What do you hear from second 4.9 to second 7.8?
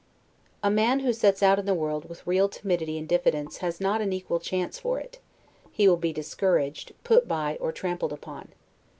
it; he will be discouraged, put by, or